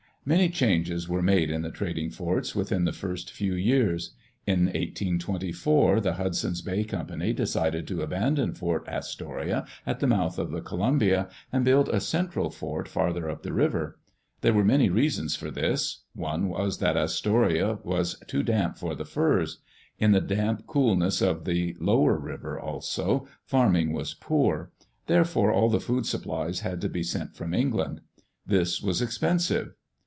[0.23, 4.11] Many changes were made in the trading forts within the first few years.
[4.45, 10.51] In 1824 the Hudson's Bay Company decided to abandon Fort Astoria at the mouth of
[10.51, 13.97] the Columbia, and build a central fort farther up the river.
[14.41, 16.03] There were many reasons for this.
[16.13, 19.57] One was that Astoria was too damp for the furs.
[19.97, 24.69] In the damp coolness of the lower river, also, farming was poor;
[25.07, 28.01] therefore all the food supplies had to be sent from England.
[28.45, 29.73] This was expensive.